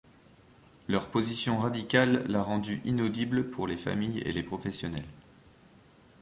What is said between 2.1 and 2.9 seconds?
l'a rendu